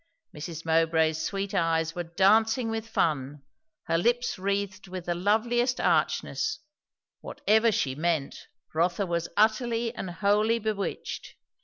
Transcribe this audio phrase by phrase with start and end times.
[0.35, 0.65] Mrs.
[0.65, 3.43] Mowbray's sweet eyes were dancing with fun,
[3.83, 6.57] her lips wreathed with the loveliest archness;
[7.19, 11.35] whatever she meant, Rotha was utterly and wholly bewitched.